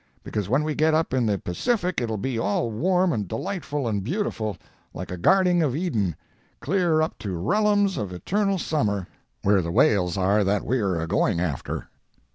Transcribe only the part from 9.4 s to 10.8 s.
where the whales are that